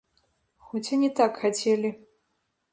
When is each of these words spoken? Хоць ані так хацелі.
Хоць 0.69 0.89
ані 0.97 1.09
так 1.21 1.39
хацелі. 1.45 1.95